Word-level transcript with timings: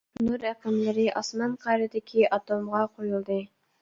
نۇر 0.27 0.45
ئېقىملىرى 0.51 1.05
ئاسمان 1.21 1.53
قەرىدىكى 1.65 2.27
ئاتومغا 2.31 2.83
قويۇلدى. 2.97 3.39